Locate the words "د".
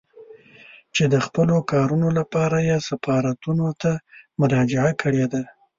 1.13-1.15